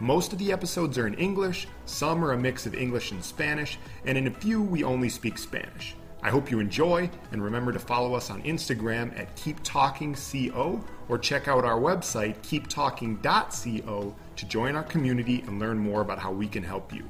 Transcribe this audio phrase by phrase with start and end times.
[0.00, 3.78] Most of the episodes are in English, some are a mix of English and Spanish,
[4.04, 5.96] and in a few we only speak Spanish.
[6.22, 11.48] I hope you enjoy, and remember to follow us on Instagram at KeepTalkingCO or check
[11.48, 16.62] out our website, keeptalking.co, to join our community and learn more about how we can
[16.62, 17.04] help you.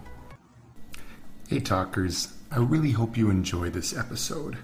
[1.49, 4.57] Hey, talkers, I really hope you enjoy this episode.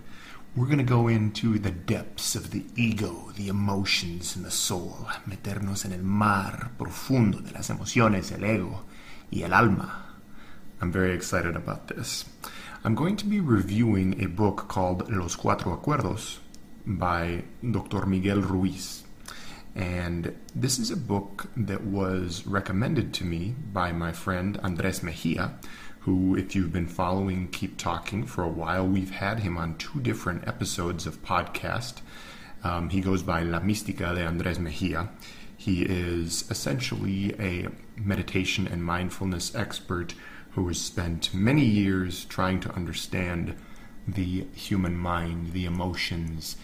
[0.57, 5.09] We're going to go into the depths of the ego, the emotions, and the soul.
[5.27, 8.85] Meternos en el mar profundo de las emociones, el ego,
[9.33, 10.05] y el alma.
[10.81, 12.27] I'm very excited about this.
[12.85, 16.39] I'm going to be reviewing a book called Los Cuatro Acuerdos
[16.87, 18.07] by Dr.
[18.07, 19.03] Miguel Ruiz.
[19.75, 25.59] And this is a book that was recommended to me by my friend Andres Mejia,
[26.05, 30.01] who, if you've been following Keep Talking for a while, we've had him on two
[30.01, 32.03] different episodes of podcast.
[32.63, 35.09] Um, he goes by La Mística de Andres Mejia.
[35.57, 40.15] He is essentially a meditation and mindfulness expert
[40.51, 43.57] who has spent many years trying to understand
[44.07, 46.57] the human mind, the emotions,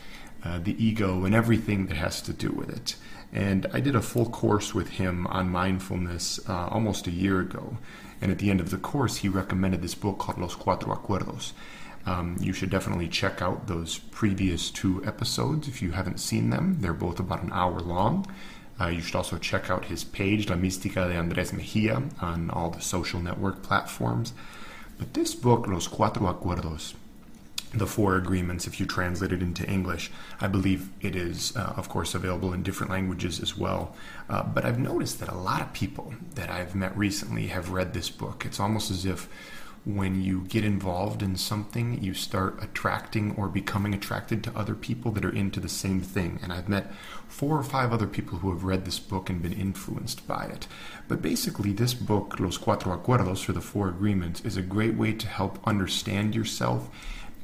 [0.44, 2.96] uh, the ego, and everything that has to do with it.
[3.32, 7.78] And I did a full course with him on mindfulness uh, almost a year ago.
[8.20, 11.52] And at the end of the course, he recommended this book called Los Cuatro Acuerdos.
[12.06, 16.78] Um, you should definitely check out those previous two episodes if you haven't seen them.
[16.80, 18.26] They're both about an hour long.
[18.80, 22.70] Uh, you should also check out his page, La Mística de Andrés Mejia, on all
[22.70, 24.32] the social network platforms.
[24.98, 26.94] But this book, Los Cuatro Acuerdos,
[27.72, 30.10] the four agreements if you translate it into English.
[30.40, 33.94] I believe it is, uh, of course, available in different languages as well.
[34.28, 37.94] Uh, but I've noticed that a lot of people that I've met recently have read
[37.94, 38.44] this book.
[38.44, 39.28] It's almost as if
[39.84, 45.10] when you get involved in something, you start attracting or becoming attracted to other people
[45.12, 46.38] that are into the same thing.
[46.42, 46.92] And I've met
[47.28, 50.66] four or five other people who have read this book and been influenced by it.
[51.08, 55.14] But basically, this book, Los Cuatro Acuerdos, or the Four Agreements, is a great way
[55.14, 56.90] to help understand yourself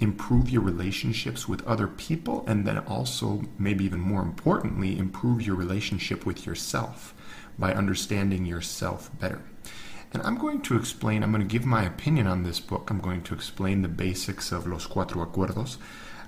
[0.01, 5.57] improve your relationships with other people, and then also, maybe even more importantly, improve your
[5.57, 7.15] relationship with yourself
[7.59, 9.43] by understanding yourself better.
[10.13, 12.91] And I'm going to explain, I'm going to give my opinion on this book.
[12.91, 15.79] I'm going to explain the basics of Los Cuatro Acuerdos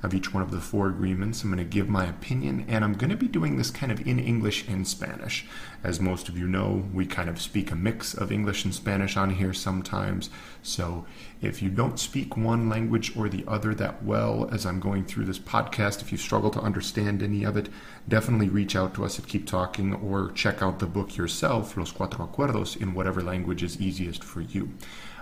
[0.02, 1.42] of each one of the four agreements.
[1.42, 4.06] I'm going to give my opinion, and I'm going to be doing this kind of
[4.06, 5.46] in English and Spanish.
[5.82, 9.16] As most of you know, we kind of speak a mix of English and Spanish
[9.16, 10.30] on here sometimes.
[10.62, 11.06] So
[11.40, 15.26] if you don't speak one language or the other that well as I'm going through
[15.26, 17.68] this podcast, if you struggle to understand any of it,
[18.08, 21.92] definitely reach out to us at Keep Talking or check out the book yourself, Los
[21.92, 24.70] Cuatro Acuerdos, in whatever language is easiest for you.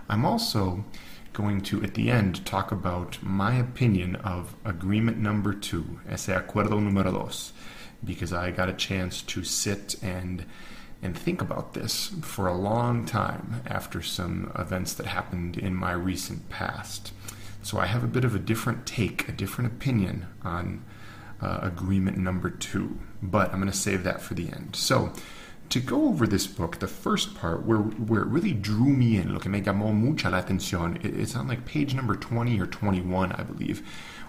[0.09, 0.85] I'm also
[1.37, 6.81] going to, at the end, talk about my opinion of agreement number two, ese acuerdo
[6.81, 7.53] número dos,
[8.03, 10.47] because I got a chance to sit and
[11.03, 15.93] and think about this for a long time after some events that happened in my
[15.93, 17.13] recent past.
[17.63, 20.83] So I have a bit of a different take, a different opinion on
[21.43, 24.75] uh, agreement number two, but I'm going to save that for the end.
[24.75, 25.13] So
[25.69, 29.33] to go over this book, the first part where where it really drew me in,
[29.33, 33.33] lo que me llamó mucha la atención, it's on like page number 20 or 21,
[33.33, 33.83] I believe,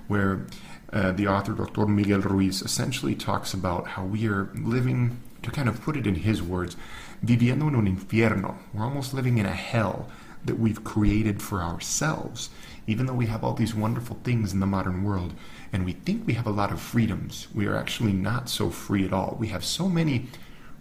[0.07, 0.47] where
[0.93, 1.85] uh, the author, Dr.
[1.85, 6.15] Miguel Ruiz, essentially talks about how we are living, to kind of put it in
[6.15, 6.75] his words,
[7.23, 8.55] viviendo en un infierno.
[8.73, 10.09] We're almost living in a hell
[10.45, 12.49] that we've created for ourselves,
[12.87, 15.33] even though we have all these wonderful things in the modern world.
[15.73, 17.47] And we think we have a lot of freedoms.
[17.53, 19.35] We are actually not so free at all.
[19.39, 20.27] We have so many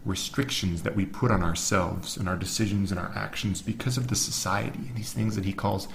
[0.06, 4.16] restrictions that we put on ourselves and our decisions and our actions because of the
[4.16, 5.88] society, and these things that he calls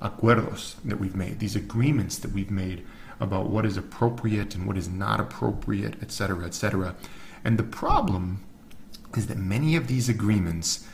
[0.00, 2.84] acuerdos that we've made, these agreements that we've made
[3.20, 6.96] about what is appropriate and what is not appropriate, etc., etc.
[7.44, 8.44] And the problem
[9.16, 10.86] is that many of these agreements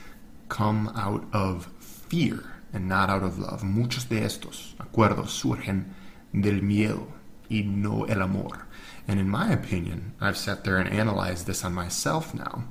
[0.47, 3.63] come out of fear and not out of love.
[3.63, 5.85] Muchos de estos acuerdos surgen
[6.33, 7.07] del miedo
[7.49, 8.67] y no el amor.
[9.07, 12.65] And in my opinion, I've sat there and analyzed this on myself now.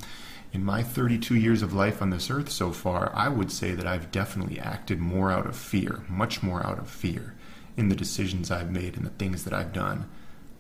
[0.53, 3.87] In my 32 years of life on this earth so far, I would say that
[3.87, 7.35] I've definitely acted more out of fear, much more out of fear,
[7.77, 10.09] in the decisions I've made and the things that I've done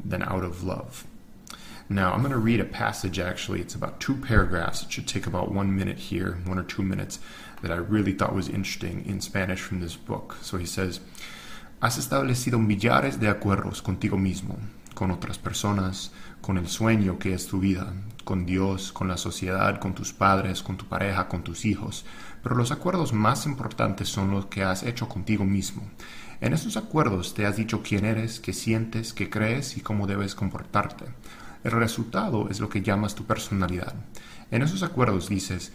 [0.05, 1.07] than out of love.
[1.89, 3.61] Now, I'm going to read a passage actually.
[3.61, 4.83] It's about two paragraphs.
[4.83, 7.19] It should take about one minute here, one or two minutes,
[7.63, 10.37] that I really thought was interesting in Spanish from this book.
[10.43, 11.01] So he says,
[11.81, 14.57] Has establecido millares de acuerdos contigo mismo,
[14.95, 16.11] con otras personas,
[16.41, 17.93] con el sueño que es tu vida,
[18.25, 22.05] con Dios, con la sociedad, con tus padres, con tu pareja, con tus hijos.
[22.43, 25.89] Pero los acuerdos más importantes son los que has hecho contigo mismo.
[26.41, 30.35] En esos acuerdos te has dicho quién eres, qué sientes, qué crees y cómo debes
[30.35, 31.05] comportarte.
[31.63, 33.95] El resultado es lo que llamas tu personalidad.
[34.51, 35.73] En esos acuerdos dices,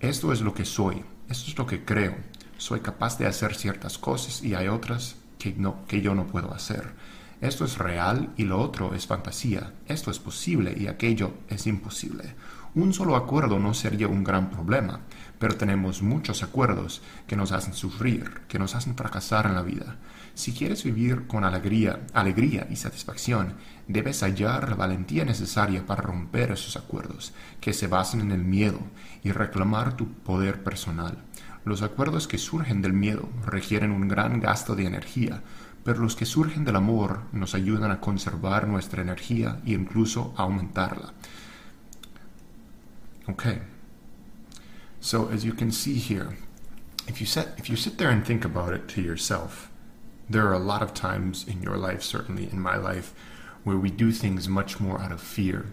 [0.00, 2.16] esto es lo que soy, esto es lo que creo,
[2.56, 6.52] soy capaz de hacer ciertas cosas y hay otras que, no, que yo no puedo
[6.52, 6.92] hacer.
[7.40, 9.72] Esto es real y lo otro es fantasía.
[9.86, 12.34] Esto es posible y aquello es imposible.
[12.74, 15.00] Un solo acuerdo no sería un gran problema,
[15.38, 19.96] pero tenemos muchos acuerdos que nos hacen sufrir, que nos hacen fracasar en la vida.
[20.34, 23.54] Si quieres vivir con alegría, alegría y satisfacción,
[23.88, 28.78] debes hallar la valentía necesaria para romper esos acuerdos, que se basan en el miedo,
[29.24, 31.18] y reclamar tu poder personal.
[31.68, 35.42] Los acuerdos que surgen del miedo requieren un gran gasto de energía,
[35.84, 41.12] pero los que surgen del amor nos ayudan a conservar nuestra energía e incluso aumentarla.
[43.28, 43.58] Okay.
[44.98, 46.38] So as you can see here,
[47.06, 49.70] if you set if you sit there and think about it to yourself,
[50.26, 53.12] there are a lot of times in your life, certainly in my life,
[53.62, 55.66] where we do things much more out of fear.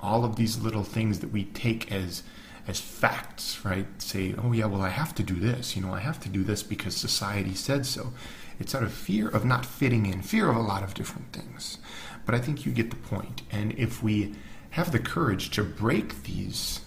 [0.00, 2.22] All of these little things that we take as
[2.68, 3.86] as facts, right?
[4.00, 6.44] Say, oh yeah, well I have to do this, you know, I have to do
[6.44, 8.12] this because society said so.
[8.60, 11.78] It's out of fear of not fitting in, fear of a lot of different things.
[12.26, 13.42] But I think you get the point.
[13.50, 14.34] And if we
[14.70, 16.80] have the courage to break these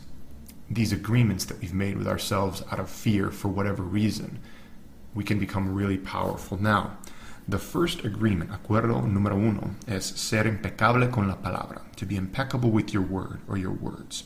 [0.69, 4.39] these agreements that we've made with ourselves out of fear for whatever reason,
[5.13, 6.61] we can become really powerful.
[6.61, 6.97] Now,
[7.45, 12.71] the first agreement, acuerdo número uno, es ser impecable con la palabra, to be impeccable
[12.71, 14.23] with your word or your words.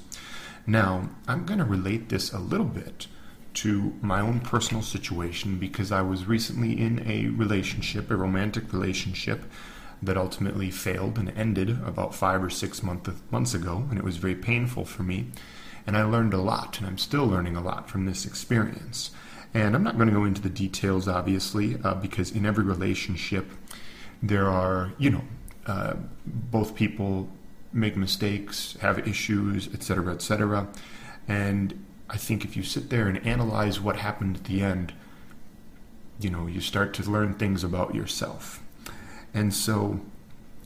[0.68, 3.08] Now, I'm going to relate this a little bit
[3.56, 9.44] to my own personal situation because I was recently in a relationship, a romantic relationship,
[10.02, 14.18] that ultimately failed and ended about five or six month, months ago, and it was
[14.18, 15.28] very painful for me.
[15.88, 19.12] And I learned a lot, and I'm still learning a lot from this experience.
[19.54, 23.50] And I'm not going to go into the details, obviously, uh, because in every relationship,
[24.22, 25.22] there are, you know,
[25.66, 25.94] uh,
[26.26, 27.30] both people
[27.76, 30.68] make mistakes, have issues, etc., etc.
[31.28, 34.94] And I think if you sit there and analyze what happened at the end,
[36.20, 38.62] you know, you start to learn things about yourself.
[39.34, 40.00] And so,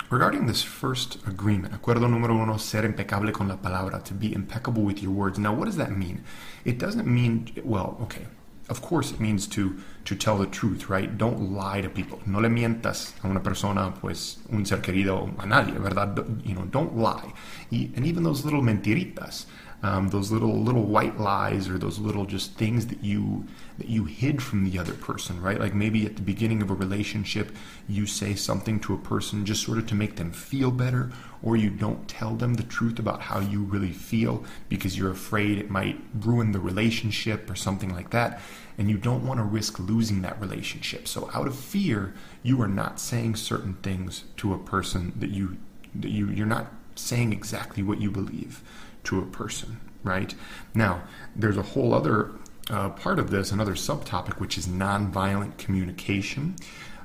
[0.09, 4.83] regarding this first agreement, acuerdo número uno, ser impecable con la palabra, to be impeccable
[4.83, 5.39] with your words.
[5.39, 6.23] Now, what does that mean?
[6.65, 8.27] It doesn't mean, well, okay,
[8.69, 9.75] of course it means to,
[10.06, 11.18] to tell the truth, right?
[11.18, 12.19] Don't lie to people.
[12.25, 16.16] No le mientas a una persona, pues, un ser querido, a nadie, ¿verdad?
[16.44, 17.33] You know, don't lie.
[17.71, 19.45] And even those little mentiritas,
[19.81, 23.46] um, those little little white lies or those little just things that you
[23.78, 25.60] that you hid from the other person right?
[25.60, 27.56] Like maybe at the beginning of a relationship
[27.88, 31.12] you say something to a person just sort of to make them feel better
[31.42, 35.58] or you don't tell them the truth about how you really feel because you're afraid
[35.58, 38.42] it might ruin the relationship or something like that.
[38.78, 41.08] And you don't want to risk losing that relationship.
[41.08, 45.58] So out of fear you are not saying certain things to a person that you
[45.96, 48.62] that you you're not saying exactly what you believe
[49.09, 50.33] to a person, right?
[50.73, 51.03] Now,
[51.35, 52.31] there's a whole other
[52.69, 56.56] uh, part of this, another subtopic, which is nonviolent communication.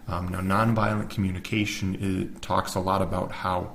[0.06, 3.74] Um, now, nonviolent communication talks a lot about how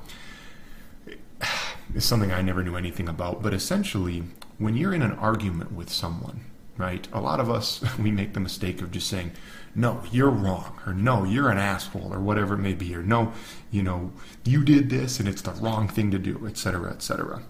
[1.95, 4.23] it's something I never knew anything about, but essentially,
[4.59, 6.41] when you're in an argument with someone,
[6.77, 7.07] right?
[7.11, 9.31] A lot of us we make the mistake of just saying,
[9.73, 13.33] "No, you're wrong," or "No, you're an asshole," or whatever it may be, or "No,
[13.71, 14.11] you know,
[14.45, 17.41] you did this and it's the wrong thing to do," etc., etc.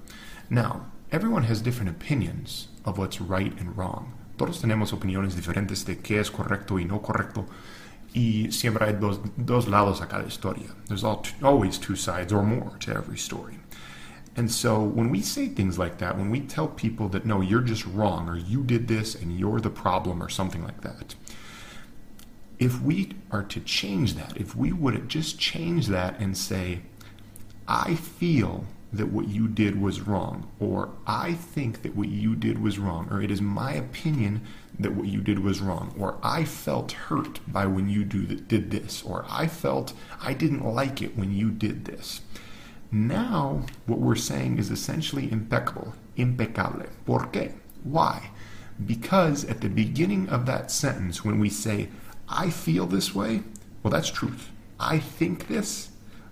[0.49, 4.13] Now, everyone has different opinions of what's right and wrong.
[4.37, 7.45] Todos tenemos opiniones diferentes de qué es correcto y no correcto.
[8.15, 10.69] Y siempre hay dos, dos lados a cada historia.
[10.87, 13.59] There's always two sides or more to every story.
[14.35, 17.61] And so when we say things like that, when we tell people that no, you're
[17.61, 21.13] just wrong, or you did this and you're the problem, or something like that,
[22.57, 26.81] if we are to change that, if we would just change that and say,
[27.67, 32.61] I feel that what you did was wrong, or I think that what you did
[32.61, 34.41] was wrong, or it is my opinion
[34.79, 38.71] that what you did was wrong, or I felt hurt by when you do did
[38.71, 42.21] this, or I felt I didn't like it when you did this.
[42.91, 46.89] Now, what we're saying is essentially impeccable, impecable.
[47.05, 47.53] ¿Por qué?
[47.83, 48.31] Why?
[48.83, 51.89] Because at the beginning of that sentence, when we say,
[52.27, 53.43] I feel this way,
[53.83, 54.49] well, that's truth.
[54.79, 55.89] I think this,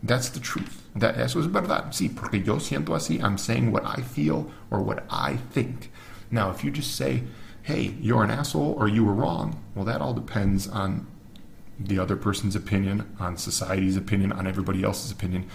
[0.08, 0.84] That's the truth.
[0.96, 1.94] That, eso es verdad.
[1.94, 3.22] Sí, porque yo siento así.
[3.22, 5.92] I'm saying what I feel or what I think.
[6.32, 7.24] Now, if you just say,
[7.64, 11.08] hey, you're an asshole or you were wrong, well, that all depends on
[11.80, 15.48] the other person's opinion, on society's opinion, on everybody else's opinion.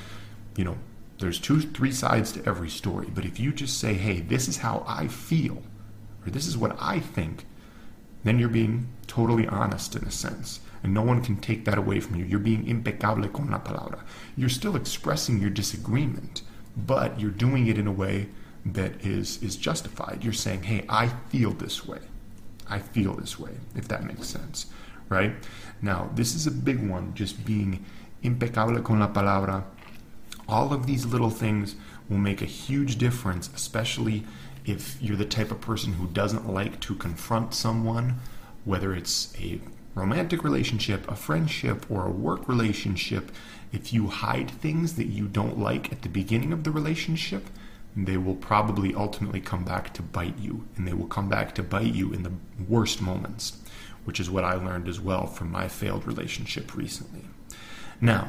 [0.57, 0.77] You know,
[1.19, 3.09] there's two, three sides to every story.
[3.13, 5.63] But if you just say, hey, this is how I feel,
[6.25, 7.47] or this is what I think,
[8.25, 10.61] then you're being totally honest in a sense.
[10.83, 12.25] And no one can take that away from you.
[12.25, 14.01] You're being impecable con la palabra.
[14.37, 16.43] You're still expressing your disagreement,
[16.77, 18.29] but you're doing it in a way
[18.67, 20.23] that is, is justified.
[20.23, 22.01] You're saying, hey, I feel this way.
[22.69, 24.67] I feel this way, if that makes sense,
[25.09, 25.35] right?
[25.83, 27.85] Now, this is a big one, just being
[28.23, 29.65] impecable con la palabra.
[30.49, 31.77] All of these little things
[32.09, 34.25] will make a huge difference, especially
[34.65, 38.21] if you're the type of person who doesn't like to confront someone,
[38.65, 39.61] whether it's a
[39.95, 43.31] romantic relationship, a friendship, or a work relationship,
[43.73, 47.47] if you hide things that you don't like at the beginning of the relationship,
[47.97, 51.63] they will probably ultimately come back to bite you, and they will come back to
[51.63, 52.33] bite you in the
[52.69, 53.59] worst moments,
[54.05, 57.27] which is what I learned as well from my failed relationship recently.
[58.01, 58.29] Now,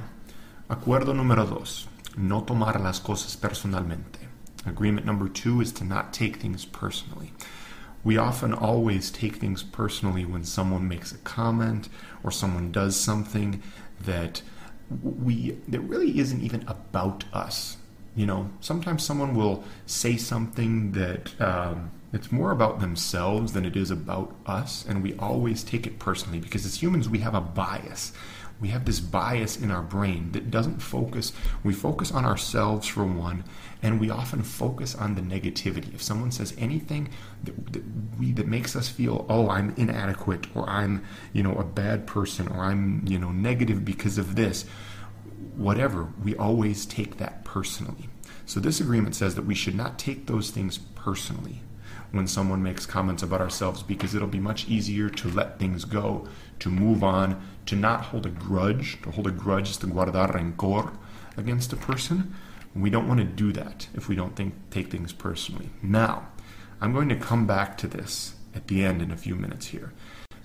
[0.69, 4.27] acuerdo número dos, no tomar las cosas personalmente.
[4.65, 7.33] Agreement number two is to not take things personally.
[8.03, 11.89] We often always take things personally when someone makes a comment
[12.23, 13.61] or someone does something
[14.01, 14.41] that
[15.01, 17.77] we that really isn't even about us.
[18.15, 23.75] You know, sometimes someone will say something that um, it's more about themselves than it
[23.75, 27.41] is about us, and we always take it personally because as humans we have a
[27.41, 28.13] bias
[28.63, 31.33] we have this bias in our brain that doesn't focus.
[31.65, 33.43] We focus on ourselves for one,
[33.81, 35.93] and we often focus on the negativity.
[35.93, 37.09] If someone says anything
[37.43, 37.83] that, that,
[38.17, 41.03] we, that makes us feel, oh, I'm inadequate, or I'm,
[41.33, 44.63] you know, a bad person, or I'm, you know, negative because of this,
[45.57, 48.07] whatever, we always take that personally.
[48.45, 51.63] So this agreement says that we should not take those things personally
[52.13, 56.27] when someone makes comments about ourselves because it'll be much easier to let things go,
[56.63, 59.01] to move on, to not hold a grudge.
[59.03, 60.95] To hold a grudge is to guardar rencor
[61.35, 62.33] against a person.
[62.73, 65.69] We don't want to do that if we don't think, take things personally.
[65.81, 66.29] Now,
[66.79, 69.91] I'm going to come back to this at the end in a few minutes here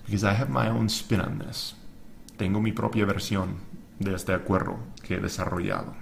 [0.05, 1.73] because I have my own spin on this.
[2.37, 3.59] Tengo mi propia versión
[3.99, 5.95] de este acuerdo que he desarrollado.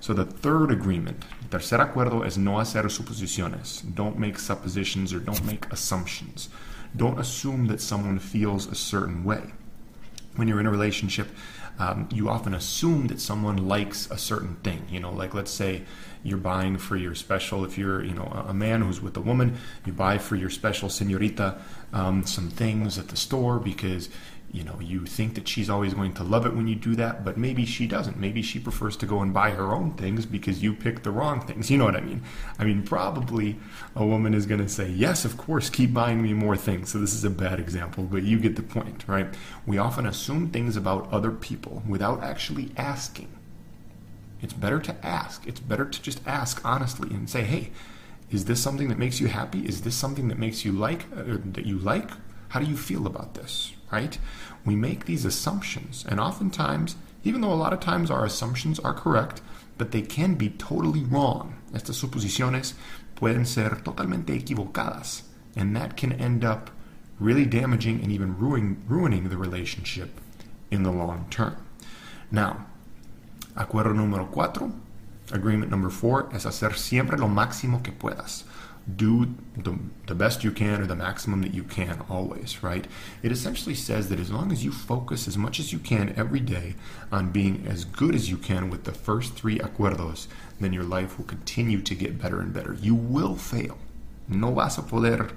[0.00, 3.82] So the third agreement, tercer acuerdo, is no hacer suposiciones.
[3.94, 6.48] Don't make suppositions or don't make assumptions.
[6.96, 9.52] Don't assume that someone feels a certain way.
[10.36, 11.28] When you're in a relationship,
[11.78, 14.86] um, you often assume that someone likes a certain thing.
[14.90, 15.82] You know, like let's say
[16.22, 19.56] you're buying for your special, if you're, you know, a man who's with a woman,
[19.84, 21.58] you buy for your special senorita
[21.92, 24.08] um, some things at the store because
[24.52, 27.24] you know you think that she's always going to love it when you do that
[27.24, 28.18] but maybe she doesn't.
[28.18, 31.40] Maybe she prefers to go and buy her own things because you picked the wrong
[31.40, 31.70] things.
[31.70, 32.22] You know what i mean?
[32.58, 33.56] I mean probably
[33.96, 36.90] a woman is going to say yes of course keep buying me more things.
[36.90, 39.26] So this is a bad example but you get the point right?
[39.66, 43.28] We often assume things about other people without actually asking.
[44.42, 45.46] It's better to ask.
[45.46, 47.72] It's better to just ask honestly and say hey
[48.30, 49.60] is this something that makes you happy?
[49.66, 52.10] Is this something that makes you like uh, that you like?
[52.48, 54.18] How do you feel about this right?
[54.64, 58.94] We make these assumptions, and oftentimes, even though a lot of times our assumptions are
[58.94, 59.42] correct,
[59.78, 61.54] but they can be totally wrong.
[61.72, 62.74] Estas suposiciones
[63.14, 65.22] pueden ser totalmente equivocadas,
[65.54, 66.70] and that can end up
[67.20, 70.20] really damaging and even ruin, ruining the relationship
[70.70, 71.56] in the long term.
[72.30, 72.66] Now,
[73.54, 74.72] acuerdo número cuatro,
[75.30, 78.44] agreement number four, es hacer siempre lo máximo que puedas
[78.96, 82.86] do the, the best you can or the maximum that you can always, right?
[83.22, 86.40] It essentially says that as long as you focus as much as you can every
[86.40, 86.74] day
[87.10, 90.26] on being as good as you can with the first three acuerdos,
[90.60, 92.74] then your life will continue to get better and better.
[92.74, 93.78] You will fail.
[94.28, 95.30] No vas a poder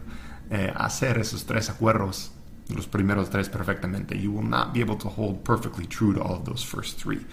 [0.49, 2.29] eh, hacer esos tres acuerdos,
[2.69, 4.19] los primeros tres perfectamente.
[4.19, 7.25] You will not be able to hold perfectly true to all of those first three.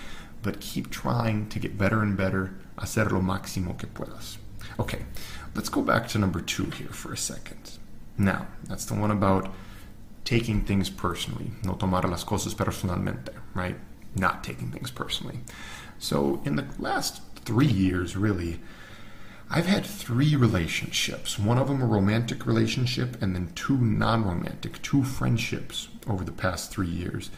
[0.43, 4.39] But keep trying to get better and better, hacer lo máximo que puedas.
[4.79, 5.05] Okay,
[5.55, 7.79] let's go back to number two here for a second.
[8.19, 9.53] Now, that's the one about
[10.25, 11.53] taking things personally.
[11.65, 13.77] No tomar las cosas personalmente, right?
[14.15, 15.41] Not taking things personally.
[15.99, 18.61] So, in the last three years, really,
[19.51, 21.39] I've had three relationships.
[21.39, 26.33] One of them a romantic relationship, and then two non romantic, two friendships over the
[26.33, 27.31] past three years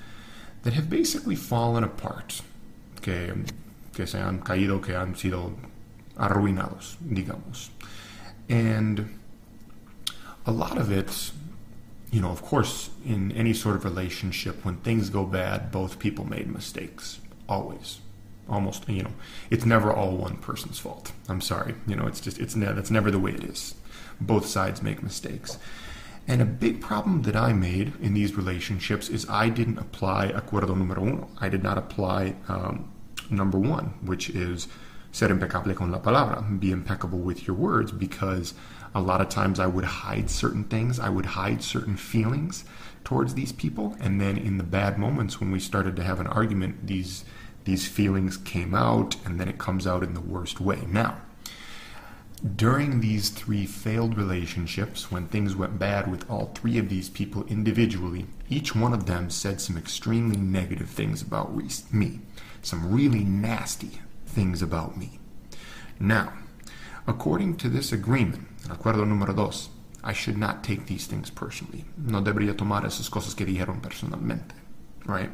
[0.62, 2.40] that have basically fallen apart.
[3.02, 3.34] Que,
[3.92, 5.54] que se han caído, que han sido
[6.16, 7.68] arruinados, digamos.
[8.48, 9.18] And
[10.46, 11.32] a lot of it,
[12.10, 16.24] you know, of course, in any sort of relationship, when things go bad, both people
[16.24, 17.20] made mistakes.
[17.48, 18.00] Always.
[18.48, 19.12] almost you know
[19.50, 22.90] it's never all one person's fault i'm sorry you know it's just it's ne- that's
[22.90, 23.74] never the way it is
[24.20, 25.56] both sides make mistakes
[26.28, 30.74] and a big problem that i made in these relationships is i didn't apply acuerdo
[30.76, 32.74] número uno i did not apply um,
[33.30, 34.68] number one which is
[35.14, 36.42] ser impecable con la palabra.
[36.58, 38.52] Be impeccable with your words because
[38.96, 40.98] a lot of times i would hide certain things.
[40.98, 42.64] I would hide certain feelings
[43.04, 43.96] towards these people.
[44.00, 47.24] And then in the bad moments when we started to have an argument these
[47.62, 50.80] these feelings came out, and then it comes out in the worst way.
[50.86, 51.22] Now,
[52.56, 57.44] during these three failed relationships, when things went bad with all three of these people
[57.44, 61.56] individually, each one of them said some extremely negative things about
[61.90, 62.20] me,
[62.60, 64.02] some really nasty
[64.34, 65.18] things about me.
[65.98, 66.32] Now,
[67.06, 69.70] according to this agreement, acuerdo número dos,
[70.02, 71.84] I should not take these things personally.
[71.96, 74.52] No debería tomar esas cosas que dijeron personalmente,
[75.06, 75.30] right?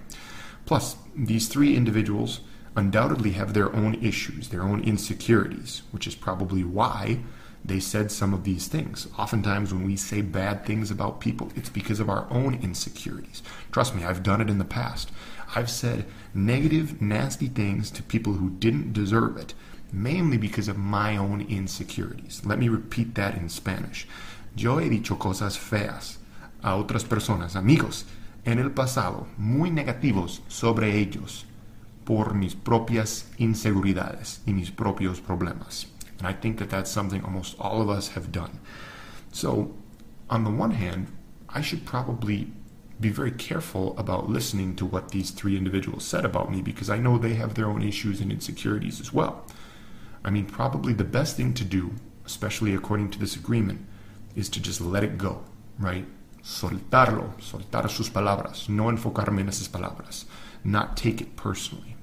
[0.64, 2.40] Plus, these three individuals
[2.76, 7.19] undoubtedly have their own issues, their own insecurities, which is probably why
[7.64, 9.09] they said some of these things.
[9.19, 13.42] Oftentimes, when we say bad things about people, it's because of our own insecurities.
[13.73, 15.11] Trust me, I've done it in the past.
[15.54, 19.54] I've said negative, nasty things to people who didn't deserve it,
[19.92, 22.42] mainly because of my own insecurities.
[22.45, 24.07] Let me repeat that in Spanish.
[24.57, 26.19] Yo he dicho cosas feas
[26.62, 28.04] a otras personas, amigos,
[28.45, 31.45] en el pasado muy negativos sobre ellos
[32.04, 35.87] por mis propias inseguridades y mis propios problemas.
[36.19, 38.61] And I think that that's something almost all of us have done.
[39.33, 39.75] So,
[40.28, 41.09] on the one hand,
[41.49, 42.52] I should probably
[43.00, 46.99] be very careful about listening to what these three individuals said about me because I
[46.99, 49.45] know they have their own issues and insecurities as well.
[50.23, 51.92] I mean, probably the best thing to do,
[52.26, 53.87] especially according to this agreement,
[54.37, 55.42] is to just let it go,
[55.78, 56.04] right?
[56.42, 60.25] soltarlo, soltar sus palabras, no enfocarme en esas palabras,
[60.64, 61.97] not take it personally.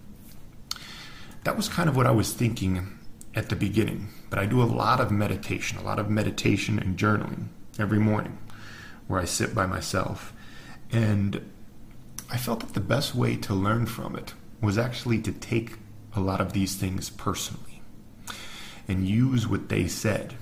[1.43, 2.97] That was kind of what I was thinking
[3.35, 6.97] at the beginning, but I do a lot of meditation, a lot of meditation and
[6.97, 7.47] journaling
[7.79, 8.37] every morning
[9.07, 10.33] where I sit by myself.
[10.91, 11.51] And
[12.29, 15.77] I felt that the best way to learn from it was actually to take
[16.13, 17.81] a lot of these things personally
[18.87, 20.35] and use what they said.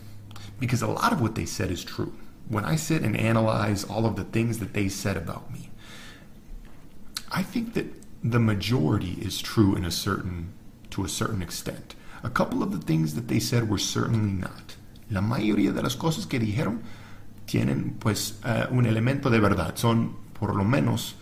[0.59, 2.13] Because a lot of what they said is true
[2.47, 5.69] when I sit and analyze all of the things that they said about me,
[7.31, 7.87] I think that
[8.23, 10.53] the majority is true in a certain
[10.91, 11.95] to a certain extent.
[12.23, 14.75] A couple of the things that they said were certainly not.
[15.09, 16.81] La mayoría de las cosas que dijeron
[17.45, 21.15] tienen pues uh, un elemento de verdad, son por lo menos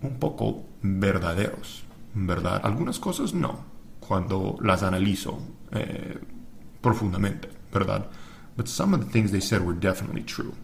[0.00, 1.82] un poco verdaderos,
[2.14, 2.60] ¿verdad?
[2.62, 3.64] Algunas cosas no,
[3.98, 5.40] cuando las analizo
[5.72, 6.20] eh,
[6.80, 8.06] profundamente, ¿verdad?
[8.56, 10.54] but some of the things they said were definitely true.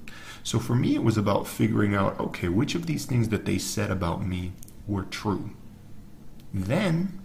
[0.45, 3.59] So for me, it was about figuring out okay, which of these things that they
[3.59, 4.53] said about me
[4.87, 5.51] were true.
[6.53, 7.19] Then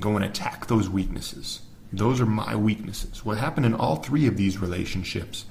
[0.00, 1.60] go and attack those weaknesses.
[1.92, 3.24] Those are my weaknesses.
[3.24, 5.44] What happened in all three of these relationships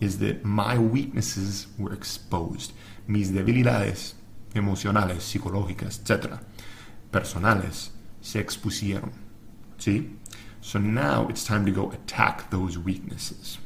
[0.00, 2.72] is that my weaknesses were exposed.
[3.06, 4.14] Mis debilidades
[4.56, 6.40] emocionales, psicológicas, etc.,
[7.12, 9.12] personales, se expusieron.
[9.78, 10.10] See?
[10.60, 13.58] So now it's time to go attack those weaknesses.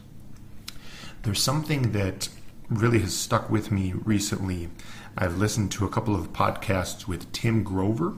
[1.23, 2.29] There's something that
[2.69, 4.69] really has stuck with me recently.
[5.17, 8.15] I've listened to a couple of podcasts with Tim Grover.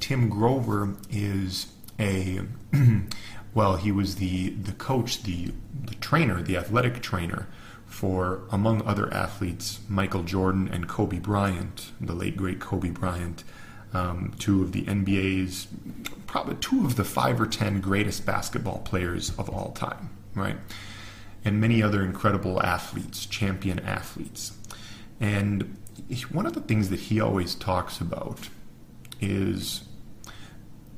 [0.00, 2.40] Tim Grover is a
[3.56, 5.52] well, he was the the coach, the
[5.84, 7.48] the trainer, the athletic trainer
[7.86, 13.42] for among other athletes, Michael Jordan and Kobe Bryant, the late great Kobe Bryant,
[13.92, 15.66] um, two of the NBA's
[16.26, 20.58] probably two of the five or ten greatest basketball players of all time, right?
[21.46, 24.52] and many other incredible athletes, champion athletes.
[25.20, 25.78] And
[26.32, 28.48] one of the things that he always talks about
[29.20, 29.84] is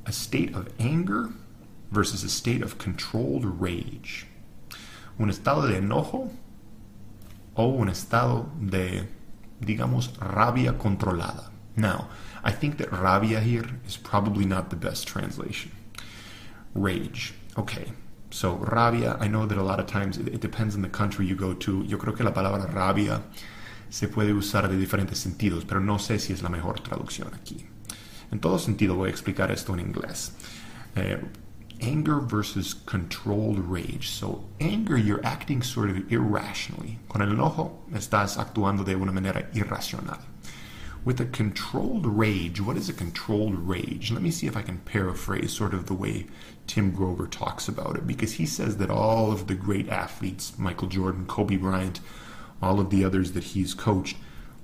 [0.07, 1.29] a state of anger
[1.91, 4.27] versus a state of controlled rage.
[5.17, 6.31] Un estado de enojo
[7.55, 9.07] o un estado de,
[9.61, 11.49] digamos, rabia controlada.
[11.75, 12.09] Now,
[12.43, 15.71] I think that rabia here is probably not the best translation.
[16.73, 17.33] Rage.
[17.57, 17.91] Okay,
[18.31, 21.35] so, rabia, I know that a lot of times it, depends on the country you
[21.35, 21.83] go to.
[21.83, 23.23] Yo creo que la palabra rabia
[23.89, 27.65] se puede usar de diferentes sentidos, pero no sé si es la mejor traducción aquí.
[28.31, 30.33] En todo sentido, voy a explicar esto en inglés.
[30.95, 31.19] Eh,
[31.81, 34.09] anger versus controlled rage.
[34.09, 36.99] So, anger, you're acting sort of irrationally.
[37.09, 40.19] Con el enojo, estás actuando de una manera irracional.
[41.05, 44.11] With a controlled rage, what is a controlled rage?
[44.11, 46.27] Let me see if I can paraphrase sort of the way
[46.67, 50.89] Tim Grover talks about it, because he says that all of the great athletes, Michael
[50.89, 52.01] Jordan, Kobe Bryant,
[52.61, 54.17] all of the others that he's coached,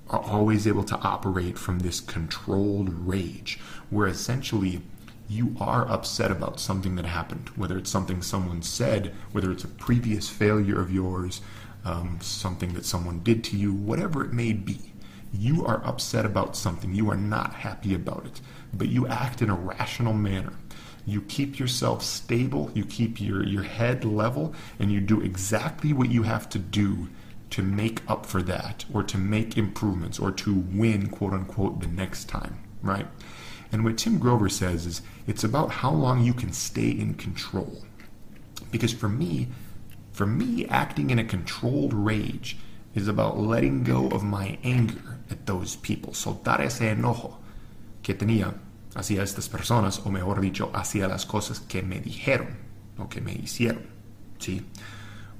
[0.09, 3.57] are always able to operate from this controlled rage,
[3.89, 4.81] where essentially
[5.27, 9.67] you are upset about something that happened, whether it's something someone said, whether it's a
[9.67, 11.41] previous failure of yours,
[11.83, 14.79] um, something that someone did to you, whatever it may be.
[15.33, 16.93] You are upset about something.
[16.93, 18.41] You are not happy about it,
[18.73, 20.53] but you act in a rational manner.
[21.05, 26.09] You keep yourself stable, you keep your, your head level, and you do exactly what
[26.09, 27.09] you have to do
[27.51, 31.87] to make up for that, or to make improvements, or to win, quote unquote, the
[31.87, 33.07] next time, right?
[33.75, 37.83] And what Tim Grover says is it's about how long you can stay in control.
[38.71, 39.49] Because for me,
[40.13, 42.57] for me, acting in a controlled rage
[42.93, 46.13] is about letting go of my anger at those people.
[46.13, 47.33] Soltar ese enojo
[48.01, 48.53] que tenía
[48.95, 52.55] hacia estas personas, o mejor dicho, hacia las cosas que me dijeron
[52.97, 53.87] o que me hicieron.
[54.39, 54.63] ¿sí?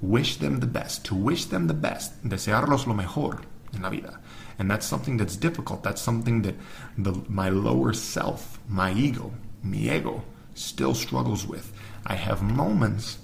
[0.02, 1.06] Wish them the best.
[1.06, 3.44] To wish them the best, desearlos lo mejor
[3.74, 4.20] en la vida.
[4.58, 5.84] And that's something that's difficult.
[5.84, 6.56] That's something that
[6.98, 11.74] the, my lower self, my ego, mi ego, still struggles with.
[12.06, 13.20] I have moments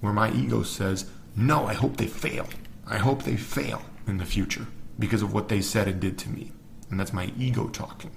[0.00, 1.06] where my ego says,
[1.36, 2.48] No, I hope they fail.
[2.86, 4.66] I hope they fail in the future
[4.98, 6.52] because of what they said and did to me.
[6.90, 8.10] And that's my ego talking.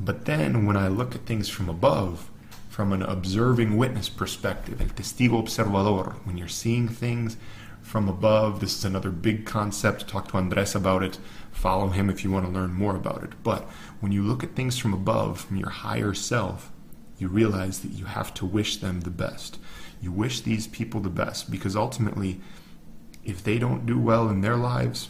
[0.00, 2.30] But then when I look at things from above,
[2.68, 7.36] from an observing witness perspective, el testigo observador, when you're seeing things
[7.88, 10.06] from above, this is another big concept.
[10.06, 11.18] Talk to Andres about it.
[11.50, 13.42] Follow him if you want to learn more about it.
[13.42, 13.62] But
[14.00, 16.70] when you look at things from above, from your higher self,
[17.16, 19.58] you realize that you have to wish them the best.
[20.02, 22.42] You wish these people the best because ultimately,
[23.24, 25.08] if they don't do well in their lives,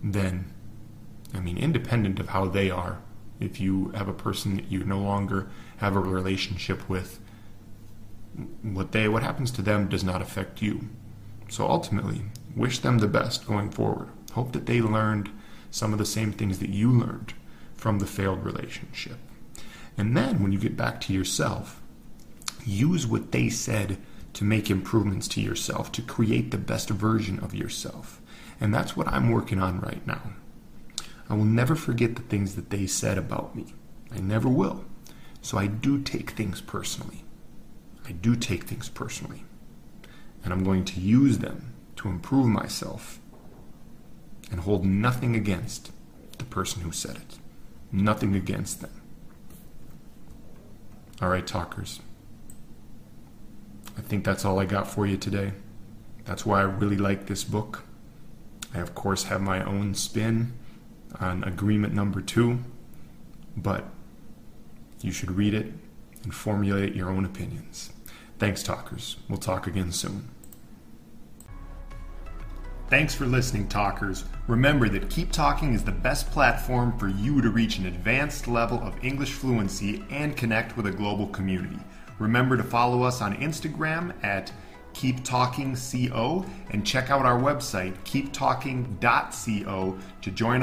[0.00, 0.52] then,
[1.34, 3.00] I mean, independent of how they are,
[3.40, 5.48] if you have a person that you no longer
[5.78, 7.18] have a relationship with,
[8.62, 10.88] what they what happens to them does not affect you.
[11.48, 12.22] So ultimately,
[12.56, 14.08] wish them the best going forward.
[14.32, 15.30] Hope that they learned
[15.70, 17.34] some of the same things that you learned
[17.74, 19.18] from the failed relationship.
[19.96, 21.80] And then when you get back to yourself,
[22.64, 23.98] use what they said
[24.34, 28.20] to make improvements to yourself, to create the best version of yourself.
[28.60, 30.32] And that's what I'm working on right now.
[31.28, 33.74] I will never forget the things that they said about me.
[34.12, 34.84] I never will.
[35.40, 37.24] So I do take things personally.
[38.06, 39.44] I do take things personally.
[40.44, 43.18] And I'm going to use them to improve myself
[44.50, 45.90] and hold nothing against
[46.38, 47.38] the person who said it.
[47.90, 49.02] Nothing against them.
[51.22, 52.00] All right, talkers.
[53.96, 55.52] I think that's all I got for you today.
[56.24, 57.84] That's why I really like this book.
[58.74, 60.52] I, of course, have my own spin
[61.20, 62.58] on agreement number two,
[63.56, 63.84] but
[65.00, 65.72] you should read it
[66.24, 67.92] and formulate your own opinions.
[68.38, 69.16] Thanks, talkers.
[69.28, 70.28] We'll talk again soon.
[72.90, 74.26] Thanks for listening, talkers.
[74.46, 78.78] Remember that Keep Talking is the best platform for you to reach an advanced level
[78.82, 81.78] of English fluency and connect with a global community.
[82.18, 84.52] Remember to follow us on Instagram at
[84.92, 90.62] Keep Talking Co and check out our website keeptalking.co to join